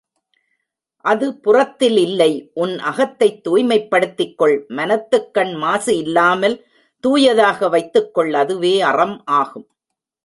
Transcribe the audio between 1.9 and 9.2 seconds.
இல்லை உன் அகத்தைத் தூய்மைப்படுத்திக்கொள் மனத்துக்கண் மாசு இல்லாமல் தூயதாக வைத்துக்கொள் அதுவே அறம்